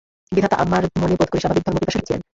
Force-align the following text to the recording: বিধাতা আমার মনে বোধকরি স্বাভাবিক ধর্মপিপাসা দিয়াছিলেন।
বিধাতা 0.31 0.55
আমার 0.63 0.83
মনে 1.01 1.15
বোধকরি 1.19 1.39
স্বাভাবিক 1.41 1.63
ধর্মপিপাসা 1.65 1.97
দিয়াছিলেন। 1.97 2.21